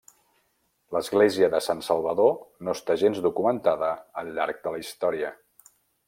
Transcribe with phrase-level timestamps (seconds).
[0.95, 2.33] L'església de Sant Salvador
[2.67, 3.91] no està gens documentada
[4.23, 5.31] al llarg de la història.